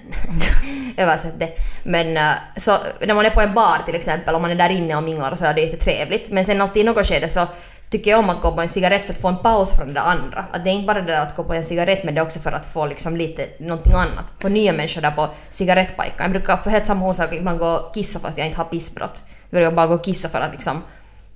[0.98, 1.52] Översätt det.
[1.84, 2.72] Men uh, så
[3.06, 5.32] när man är på en bar till exempel, om man är där inne och minglar
[5.32, 6.32] och så är det jättetrevligt.
[6.32, 7.48] Men sen alltid i något skede så
[7.90, 10.02] tycker jag om att gå på en cigarett för att få en paus från det
[10.02, 10.46] andra.
[10.52, 12.26] Att det är inte bara det där att gå på en cigarett men det är
[12.26, 14.34] också för att få liksom lite någonting annat.
[14.42, 16.16] Få nya människor där på cigarettpajkan.
[16.18, 19.24] Jag brukar få helt samma orsak ibland gå och kissa fast jag inte har pissbrott.
[19.50, 20.84] Jag brukar bara gå och kissa för att liksom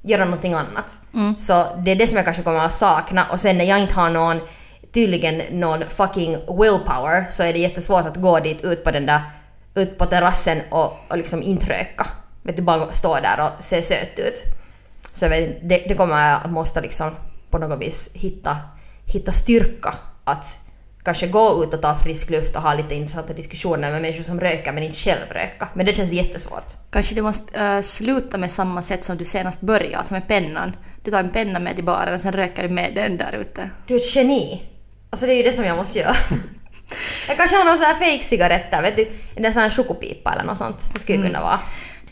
[0.04, 1.00] göra någonting annat.
[1.38, 3.94] Så det är det som jag kanske kommer att sakna och sen när jag inte
[3.94, 4.40] har någon
[4.94, 9.22] tydligen någon fucking willpower så är det jättesvårt att gå dit ut på den där
[9.76, 12.08] ut på terrassen och, och liksom inte röka.
[12.42, 14.44] Vet du, bara stå där och se söt ut.
[15.12, 17.12] Så jag vet, det, det kommer jag att måste liksom
[17.50, 18.58] på något vis hitta,
[19.06, 20.58] hitta styrka att
[21.04, 24.40] kanske gå ut och ta frisk luft och ha lite intressanta diskussioner med människor som
[24.40, 25.70] röker men inte själv röka.
[25.74, 26.66] Men det känns jättesvårt.
[26.90, 30.76] Kanske du måste äh, sluta med samma sätt som du senast började, alltså med pennan.
[31.04, 33.70] Du tar en penna med till baren och sen röker du med den där ute.
[33.88, 34.62] Du är ett geni.
[35.10, 36.16] Alltså det är ju det som jag måste göra.
[37.28, 39.08] Jag kanske har någon sån här fake cigaretter, vet du?
[39.36, 40.94] En sån här chokopipa eller något sånt.
[40.94, 41.62] Det skulle kunna vara.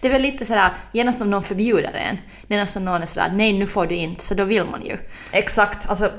[0.02, 3.30] Det är väl lite sådär, genast om någon förbjuder en, är nästan någon är sådär
[3.34, 4.98] nej nu får du inte, så då vill man ju.
[5.32, 6.12] Exakt, alltså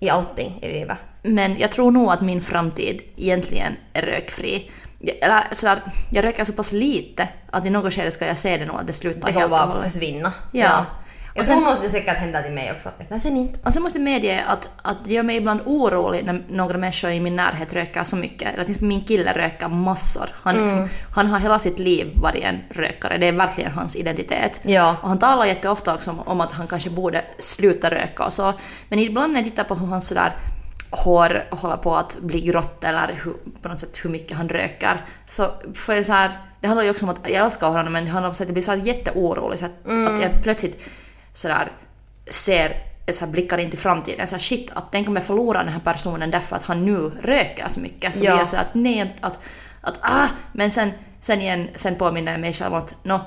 [0.00, 0.98] i allting i livet.
[1.22, 4.70] Men jag tror nog att min framtid egentligen är rökfri.
[4.98, 8.56] Jag- Eller sådär, jag röker så pass lite att i något skede ska jag se
[8.56, 9.92] det nog att det slutar Det helt och hållet.
[9.92, 10.32] försvinna.
[10.52, 10.86] Ja.
[11.34, 12.88] Jag Och tror sen- nog att det säkert händer till mig också.
[13.08, 13.60] Men sen inte.
[13.64, 17.10] Och sen måste jag medge att, att det gör mig ibland orolig när några människor
[17.10, 18.54] i min närhet röker så mycket.
[18.54, 20.28] Eller till min kille röker massor.
[20.34, 20.64] Han, Mm.
[20.64, 23.18] liksom, han har hela sitt liv varit en rökare.
[23.18, 24.60] Det är verkligen hans identitet.
[24.64, 24.96] Ja.
[25.02, 28.52] Och han talar jätteofta också om, om att han kanske borde sluta röka och så.
[28.88, 30.32] Men ibland när jag tittar på hur han sådär
[30.90, 35.04] hår håller på att bli grått eller hur, på något sätt hur mycket han röker.
[35.26, 38.04] Så får jag så här, det handlar ju också om att jag älskar honom men
[38.04, 40.14] det handlar om att jag blir så här jätteorolig så att, Mm.
[40.14, 40.82] att jag plötsligt
[41.32, 41.68] sådär
[42.30, 42.76] ser
[43.12, 44.26] så här blickar in till framtiden.
[44.26, 47.10] Så här, shit, att tänk om jag förlorar den här personen därför att han nu
[47.22, 48.16] röker så mycket.
[48.16, 48.30] Så Ja.
[48.30, 49.38] blir jag så att nej, att,
[49.80, 53.20] att ah, men sen, sen igen, sen påminner jag mig själv om att no,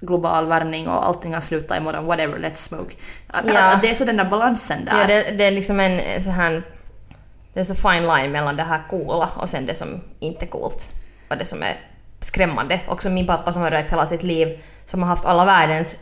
[0.00, 2.94] global värmning och allting har slutat imorgon, whatever, let's smoke.
[3.26, 3.72] Att, Ja.
[3.72, 5.00] att det är så den där balansen där.
[5.00, 6.62] Ja, det, det är liksom en så här...
[7.52, 10.48] Det är så fine line mellan det här coola och sen det som inte är
[10.48, 10.90] coolt.
[11.30, 11.76] Och det som är
[12.20, 12.80] skrämmande.
[12.88, 15.96] Också min pappa som har rökt hela sitt liv, som har haft alla världens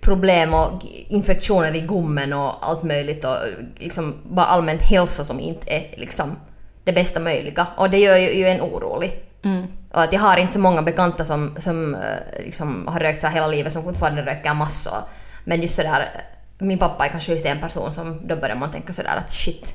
[0.00, 3.36] problem och infektioner i gommen och allt möjligt och
[3.76, 6.36] liksom bara allmänt hälsa som inte är liksom
[6.84, 7.66] det bästa möjliga.
[7.76, 9.22] Och det gör ju, en orolig.
[9.44, 9.66] Mm.
[9.92, 13.26] Och att jag har inte så många bekanta som, som eh, liksom har rökt så
[13.26, 14.98] hela livet som fortfarande röker massor.
[15.44, 16.08] Men just sådär,
[16.58, 19.74] min pappa är kanske just en person som då börjar man tänka sådär att shit,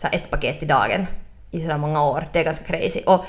[0.00, 1.06] så här ett paket i dagen
[1.50, 3.00] i sådär många år, det är ganska crazy.
[3.06, 3.24] Och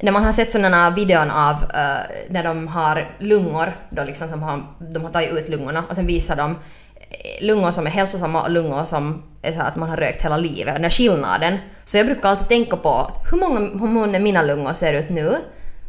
[0.00, 4.42] när man har sett sådana videon av uh, när de har lungor, då liksom som
[4.42, 8.42] har, de har tagit ut lungorna och sen visar de eh, lungor som är hälsosamma
[8.42, 10.74] och lungor som är så att man har rökt hela livet.
[10.74, 11.58] Den här skillnaden.
[11.84, 15.36] Så jag brukar alltid tänka på hur många hur mina lungor ser ut nu.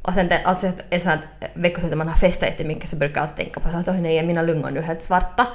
[0.02, 3.30] Och sen det, alltså ett så veckoslut veckoslutet man har festat jättemycket så brukar jag
[3.30, 5.48] alltid tänka på att oj nej, är mina lungor nu helt svarta?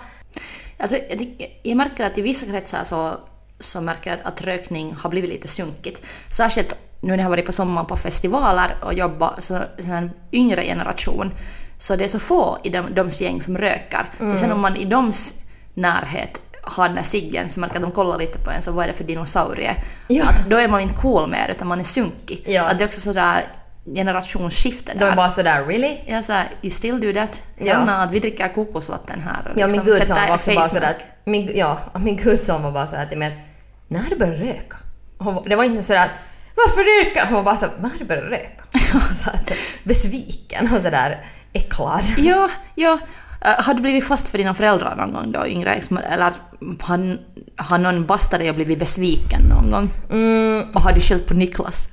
[0.79, 3.18] Alltså, jag, jag märker att i vissa kretsar så,
[3.61, 6.03] så märker jag att, rökning har blivit lite sunkigt.
[6.29, 10.11] Särskilt nu när jag har varit på sommaren på festivaler och jobbat så, sån här
[10.33, 11.31] yngre generation.
[11.79, 14.11] Så det är så få i de, de gäng som röker.
[14.19, 15.35] Så sen om man i doms
[15.75, 18.85] närhet har den här ciggen så märker att de kollar lite på en så vad
[18.85, 19.77] är det för dinosaurie?
[20.09, 20.25] Ja.
[20.25, 22.45] Att då är man inte cool mer utan man är sunkig.
[22.47, 22.62] Ja.
[22.62, 23.47] Att det är också sådär
[23.94, 25.12] generationsskifte De där.
[25.12, 25.99] är bara sådär really?
[26.07, 27.42] Jag sa, you still do that?
[27.59, 27.66] Ja.
[27.66, 27.92] Ja.
[27.92, 30.90] att vi dricker kokosvatten här och Ja, min liksom gudson var också bara sådär
[31.25, 33.44] min, ja, min gudson var bara sådär till mig
[33.88, 34.77] när du börjat röka?
[35.18, 36.11] Hon, det var inte sådär att
[36.57, 37.25] varför röka?
[37.25, 38.64] Hon var bara så när du börjat röka?
[39.25, 39.53] så att,
[39.85, 42.05] besviken och sådär äcklad.
[42.16, 42.99] Ja, ja.
[43.47, 45.81] Uh, har du blivit fast för dina föräldrar någon gång då, yngre?
[46.11, 46.33] Eller
[46.81, 47.18] har,
[47.57, 49.90] har någon bastat dig och blivit besviken någon gång?
[50.11, 51.88] Mm, Och har du skyllt på Niklas?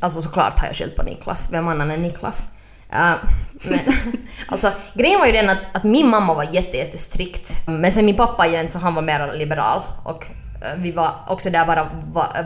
[0.00, 1.48] Alltså såklart har jag skyllt på Niklas.
[1.52, 2.48] Vem annan än Niklas?
[2.92, 3.14] Uh,
[3.62, 3.78] men,
[4.48, 7.66] alltså, grejen var ju den att, att min mamma var jätte, jättestrikt.
[7.66, 9.82] Men sen min pappa igen så han var mer liberal.
[10.04, 11.90] Och uh, vi var också där bara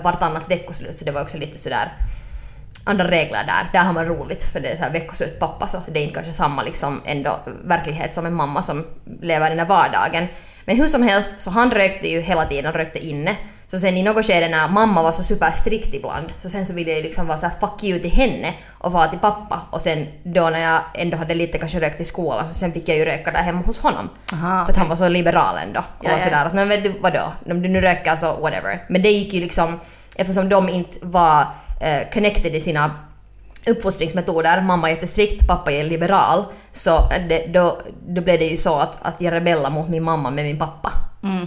[0.03, 1.93] vartannat veckoslut så det var också lite sådär
[2.85, 3.71] andra regler där.
[3.73, 6.15] Där har man roligt för det är så här veckoslut pappa så det är inte
[6.15, 8.87] kanske samma liksom ändå verklighet som en mamma som
[9.21, 10.27] lever i den här vardagen.
[10.65, 13.37] Men hur som helst så han rökte ju hela tiden, rökte inne.
[13.73, 16.93] Så sen i något skede när mamma var så superstrikt ibland så sen så ville
[16.93, 20.07] jag liksom vara så här fuck you till henne och vara till pappa och sen
[20.23, 23.05] då när jag ändå hade lite kanske rökt i skolan så sen fick jag ju
[23.05, 24.09] röka där hemma hos honom.
[24.33, 25.81] Aha, för att han var så liberal ändå.
[25.99, 26.25] Och Ja, var ja.
[26.25, 28.85] sådär att men vet du vadå, om du nu röker så whatever.
[28.89, 29.81] Men det gick ju liksom
[30.17, 31.47] eftersom de inte var
[31.81, 32.91] eh, connected i sina
[33.67, 38.75] uppfostringsmetoder, mamma är jättestrikt, pappa är liberal, så det, då, då blev det ju så
[38.75, 40.93] att, att jag rebellade mot min mamma med min pappa.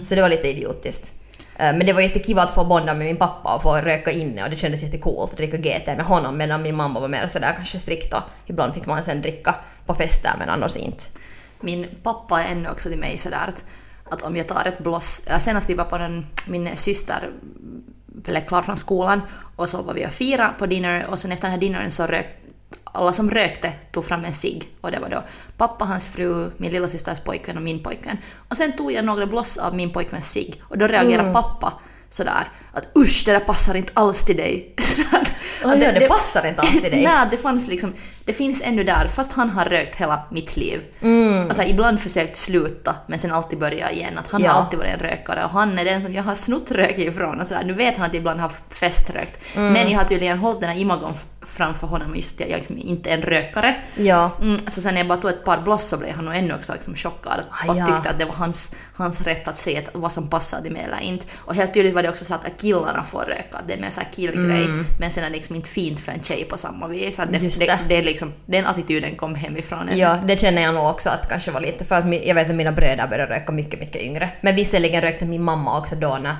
[0.04, 1.12] Så det var lite idiotiskt.
[1.58, 4.44] Eh, men det var jättekul att få bonda med min pappa och få röka inne
[4.44, 7.52] och det kändes jättecoolt att dricka GT med honom medan min mamma var mer sådär
[7.56, 9.54] kanske strikt och ibland fick man sen dricka
[9.86, 11.04] på fester men annars inte.
[11.60, 13.64] Min pappa är ännu också till mig sådär att,
[14.10, 17.30] att om jag tar ett bloss, äh, senast vi var på den, min syster
[18.06, 19.22] blev klar från skolan
[19.56, 22.06] och så var vi och fira på dinner och sen efter den här dinnern så
[22.06, 22.45] rök
[22.96, 25.22] alla som rökte tog fram en cigg och det var då
[25.56, 28.18] pappa, hans fru, min lilla systers pojkvän och min pojkvän.
[28.48, 31.72] Och sen tog jag några bloss av min pojkväns cigg och då reagerade pappa
[32.10, 34.74] sådär att usch det där passar inte alls till dig.
[34.78, 35.20] Sådär
[35.72, 37.04] att ja, det passar inte alls till dig.
[37.04, 37.92] Nej, det fanns liksom,
[38.24, 40.80] det finns ännu där, fast han har rökt hela mitt liv.
[41.00, 41.46] Mm.
[41.46, 44.18] Och så här, ibland försökt sluta, men sen alltid börja igen.
[44.18, 44.50] Att han Ja.
[44.52, 47.40] har alltid varit en rökare och han är den som jag har snott rök ifrån.
[47.40, 47.64] Och så där.
[47.64, 49.56] Nu vet han att jag ibland har feströkt.
[49.56, 49.72] Mm.
[49.72, 51.14] Men jag har tydligen hållit den här imagon
[51.46, 53.76] framför honom just att jag liksom inte är en rökare.
[53.96, 54.30] Ja.
[54.42, 56.54] Mm, så sen när jag bara tog ett par bloss så blev han nog ännu
[56.54, 57.86] också liksom chockad Ah, och ja.
[57.86, 61.26] tyckte att det var hans, hans rätt att se vad som passade mig eller inte.
[61.34, 64.00] Och helt tydligt var det också så att killarna får röka, det är mer så
[64.00, 64.66] här killgrej.
[65.00, 67.18] Men sen är det liksom inte fint för en tjej på samma vis.
[67.18, 67.50] Att det, Mm.
[67.58, 67.66] Det.
[67.66, 67.78] det.
[67.88, 69.98] Det, är liksom, den attityden kom hemifrån en.
[69.98, 72.56] Ja, det känner jag nog också att kanske var lite för att jag vet att
[72.56, 74.30] mina bröder började röka mycket, mycket yngre.
[74.40, 76.36] Men visserligen rökte min mamma också då när,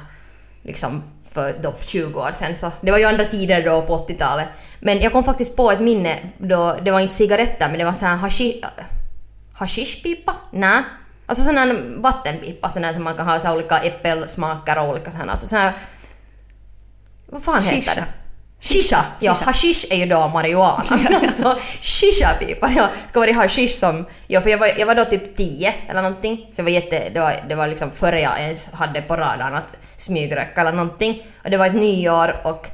[0.63, 1.03] liksom
[1.37, 4.49] för då 20 år sedan så det var ju andra tider då på 80-talet.
[4.81, 7.93] Men jag kom faktiskt på ett minne då det var inte cigaretter men det var
[7.93, 8.63] sån här hashi,
[9.53, 10.37] hashishpipa?
[10.51, 10.83] Nej.
[11.27, 15.11] Alltså sån här vattenpipa, sån här som man kan ha så olika äppelsmaker och olika
[15.11, 15.33] sådana.
[15.33, 15.73] Alltså sån här,
[17.27, 17.95] vad fan heter Shisha.
[17.95, 18.07] det?
[18.61, 19.05] Shisha!
[19.21, 20.83] Ja, hashish är ju då marijuana.
[21.23, 22.89] alltså shisha-pipa, ja.
[23.09, 24.07] Ska vara hashish som...
[24.27, 26.47] Ja, för jag var, jag var då typ 10 eller någonting.
[26.53, 27.09] Så jag var jätte...
[27.15, 31.27] Det var, det var liksom före jag ens hade på radarn att smygröka eller någonting.
[31.45, 32.69] Och det var ett nyår och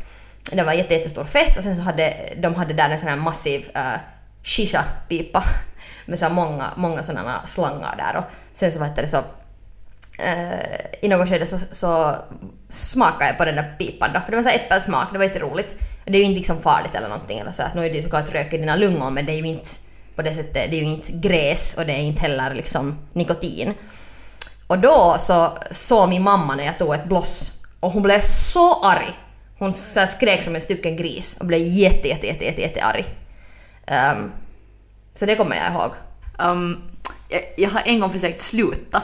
[0.53, 3.09] det var en jätte, jättestor fest och sen så hade de hade där en sån
[3.09, 3.99] här massiv uh,
[4.42, 5.45] shisha-pipa
[6.07, 9.25] med så många, många sådana slangar där och sen så heter det så
[10.18, 12.16] Eh, i något skede så, så
[12.68, 14.20] smakade jag på den där pipan då.
[14.29, 15.75] Det var så äppelsmak, det var jätteroligt.
[16.05, 17.62] Det är ju inte liksom farligt eller någonting eller så.
[17.75, 19.70] Nu är det ju såklart rök i dina lungor men det är ju inte
[20.16, 23.75] på det sättet, det är ju inte gräs och det är inte heller liksom nikotin.
[24.66, 28.85] Och då så såg min mamma när jag tog ett bloss och hon blev så
[28.85, 29.18] arg.
[29.59, 32.85] Hon så här skrek som en stycken gris och blev jätte, jätte, jätte, jätte, jätte
[32.85, 33.05] arg.
[33.87, 34.33] Um,
[35.14, 35.92] så det kommer jag ihåg.
[36.38, 36.83] Um,
[37.29, 39.03] jag, jag har en gång försökt sluta.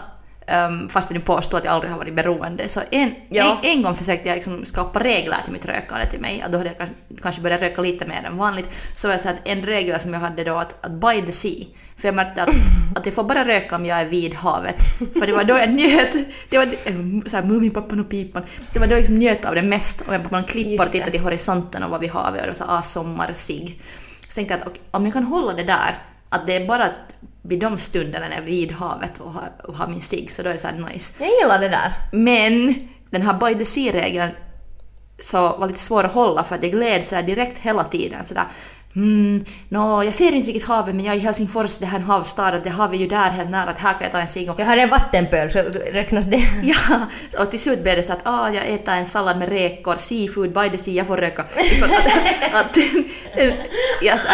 [0.68, 2.68] Um, fast jag nu påstår att jag aldrig har varit beroende.
[2.68, 3.58] Så en, Ja.
[3.62, 6.42] en, en gång försökte jag liksom skapa regler till mitt rökande till mig.
[6.42, 6.88] Att då hade jag
[7.22, 8.68] kanske- börjat röka lite mer än vanligt.
[8.96, 11.32] Så var det så att en regel som jag hade då att, att by the
[11.32, 11.64] sea.
[11.96, 12.48] För jag märkte att,
[12.96, 14.76] att jag får bara röka om jag är vid havet.
[15.18, 16.12] För det var då jag njöt,
[16.50, 18.42] det var det- så här Mumipappan och pipan.
[18.72, 20.00] Det var då jag liksom njöt av det mest.
[20.00, 22.54] Och jag på Just och tittade i horisonten och var vid havet och det var
[22.54, 23.80] så ah, sommar, sig.
[24.28, 25.94] Så tänkte jag att okej, om jag kan hålla det där,
[26.28, 27.14] att det är bara att
[27.48, 30.42] vid de stunderna när jag är vid havet och har, och har min cigg så
[30.42, 31.14] då är det så nice.
[31.18, 31.92] Jag gillar det där.
[32.12, 32.74] Men
[33.10, 34.30] den här by the sea-regeln
[35.22, 38.44] så var lite svår att hålla för att jag gled så direkt hela tiden sådär
[38.98, 42.00] Mm, nå, jag ser inte riktigt havet men jag är i Helsingfors, det här är
[42.00, 44.18] en havsstad, och det har vi ju där helt nära, att här kan jag ta
[44.18, 45.58] en cigg Jag har en vattenpöl, så
[45.92, 46.36] räknas det?
[46.62, 47.06] Ja,
[47.38, 50.52] och till slut blev det så att ah, jag äter en sallad med räkor, seafood
[50.52, 51.44] by the sea, jag får röka.
[51.78, 51.90] Så att,
[52.52, 52.76] att,
[54.02, 54.28] ja, så,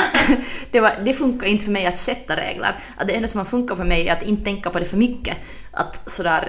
[0.71, 2.75] det, var, det funkar inte för mig att sätta regler.
[2.97, 4.97] Att det enda som har funkat för mig är att inte tänka på det för
[4.97, 5.37] mycket.
[5.73, 6.49] att sådär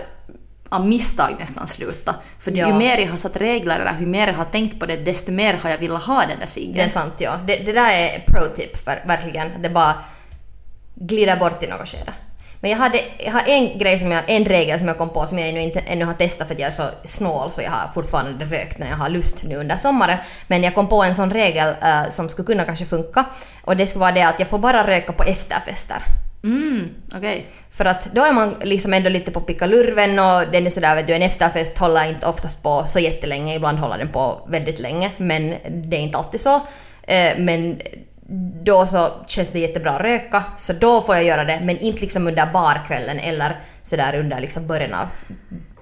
[0.70, 2.16] av misstag nästan sluta.
[2.40, 2.68] För Ja.
[2.68, 5.32] ju mer jag har satt regler eller hur mer jag har tänkt på det, desto
[5.32, 6.74] mer har jag velat ha den där ciggen.
[6.74, 7.40] Det är sant ja.
[7.48, 9.62] Det, det där är pro-tip för, verkligen.
[9.62, 9.96] Det bara
[10.96, 12.14] glider bort i något skede.
[12.60, 15.28] Men jag, hade, jag har en grej som jag, en regel som jag kom på
[15.28, 17.72] som jag ännu inte ännu har testat för att jag är så snål så jag
[17.72, 20.18] har fortfarande rökt när jag har lust nu under sommaren.
[20.48, 23.26] Men jag kom på en sån regel eh, som skulle kunna kanske funka.
[23.62, 25.98] Och det skulle vara det att jag får bara röka på efterfester.
[26.46, 27.46] Mm, okej.
[27.72, 31.08] För att då är man liksom ändå lite på pickalurven och den är sådär vet
[31.08, 35.12] du, en efterfest håller inte oftast på så jättelänge, ibland håller den på väldigt länge
[35.18, 36.56] men det är inte alltid så.
[37.04, 37.82] Eh, Men
[38.64, 42.02] då så känns det jättebra att röka så då får jag göra det men inte
[42.02, 45.08] liksom under barkvällen eller sådär under liksom början av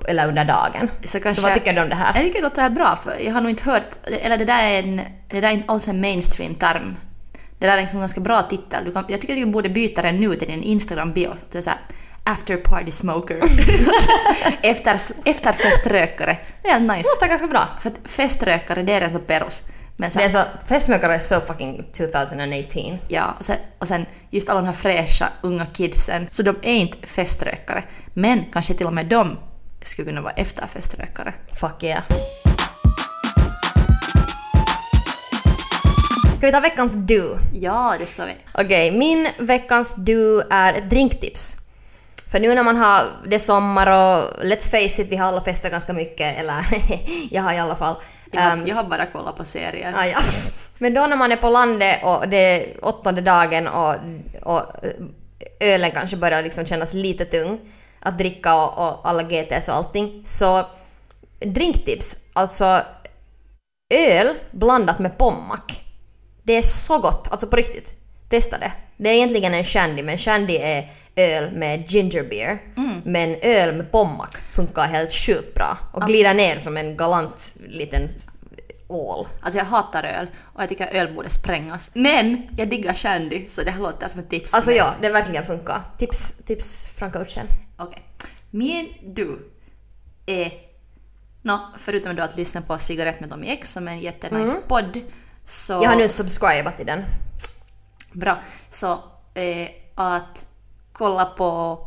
[0.07, 0.89] eller under dagen.
[1.05, 2.13] Så, kanske, Så vad tycker du om det här?
[2.15, 3.87] Jag tycker det låter bra för jag har nog inte hört,
[4.21, 6.95] eller det där är, en, det där är inte alls en mainstream term.
[7.59, 8.85] Det där är liksom en ganska bra titel.
[8.85, 11.33] Du kan, jag tycker att du borde byta den nu till din Instagram-bio.
[11.51, 11.77] så att
[12.23, 13.35] after party smoker.
[14.61, 16.37] Efter, efterfeströkare.
[16.63, 17.09] Det är nice.
[17.15, 17.67] Låter ganska bra.
[17.81, 19.63] För att feströkare det är en så perus.
[19.97, 22.99] Men så Det är så, festmakare är så fucking 2018.
[23.07, 26.75] Ja, och sen, och sen just alla de här fräscha unga kidsen, så de är
[26.75, 27.83] inte feströkare.
[28.13, 29.37] Men kanske till och med de
[29.81, 31.33] skulle kunna vara efterfeströkare.
[31.59, 32.03] Fuck yeah.
[36.43, 37.37] Ska vi ta veckans do?
[37.53, 38.33] Ja, det ska vi.
[38.53, 41.57] Okej, min veckans do är ett drinktips.
[42.31, 45.41] För nu när man har, det är sommar och let's face it, vi har alla
[45.41, 46.65] festat ganska mycket, eller
[47.31, 47.95] jag har i alla fall.
[48.31, 49.93] Jag har, Ehm, jag har bara kollat på serier.
[49.97, 50.19] Ah, ja.
[50.77, 53.95] Men då när man är på landet och det är åttonde dagen och,
[54.41, 54.61] och
[55.59, 57.59] ölen kanske börjar liksom kännas lite tung
[57.99, 60.21] att dricka och, och alla GTs och allting.
[60.25, 60.65] Så
[61.39, 62.81] drinktips, alltså
[63.93, 65.82] öl blandat med pommac.
[66.43, 67.95] Det är så gott, alltså på riktigt.
[68.29, 68.71] Testa det.
[68.97, 72.61] Det är egentligen en shandy, men shandy är öl med ginger beer.
[73.05, 78.07] Men öl med pommac funkar helt sjukt bra och glider ner som en galant liten
[78.87, 79.27] ål.
[79.41, 81.91] Alltså jag hatar öl och jag tycker öl borde sprängas.
[81.93, 84.53] Men jag diggar shandy så det här låter som ett tips.
[84.53, 85.81] Alltså ja, det verkligen funkar.
[85.97, 87.47] Tips, tips från coachen.
[87.77, 88.03] Okej.
[88.51, 89.39] Min du
[90.25, 90.51] är,
[91.41, 94.99] nå, förutom då att lyssna på Cigarett med Tommy X som är en jättenice podd,
[95.45, 95.73] så...
[95.73, 97.05] Jag har nu subscribat till den.
[98.11, 98.37] Bra.
[98.69, 98.91] Så
[99.33, 100.45] eh, att
[100.91, 101.79] kolla på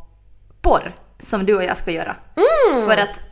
[0.61, 2.17] porr som du och jag ska göra.
[2.87, 3.23] För att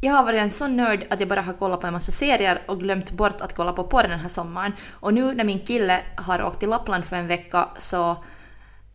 [0.00, 2.62] jag har varit en sån nörd att jag bara har kollat på en massa serier
[2.66, 4.72] och glömt bort att kolla på porr den här sommaren.
[4.90, 8.16] Och nu när min kille har åkt till Lappland för en vecka så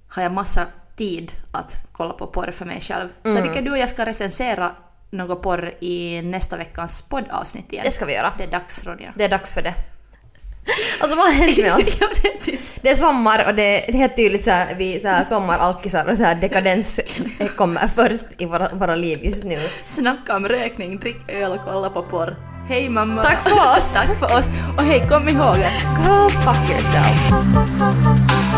[0.09, 0.65] har jag massa
[0.95, 3.09] tid att kolla på porr för mig själv.
[3.23, 4.71] Så jag tycker du och jag ska recensera
[5.09, 7.85] något porr i nästa veckans poddavsnitt igen.
[7.85, 8.33] Det ska vi göra.
[8.37, 9.13] Det är dags Ronja.
[9.15, 9.73] Det är dags för det.
[10.99, 11.99] Alltså vad har hänt med oss?
[12.81, 16.05] Det är sommar och det, det är helt tydligt så här, vi så här sommaralkisar
[16.05, 16.99] och så här dekadens
[17.55, 19.59] kommer först i våra, våra liv just nu.
[19.85, 22.35] Snacka om rökning, drick öl och kolla på porr.
[22.69, 23.23] Hej mamma!
[23.23, 23.93] Tack för oss.
[23.93, 24.45] Tack för oss!
[24.77, 28.48] Och hej, kom ihåg att Go fuck yourself.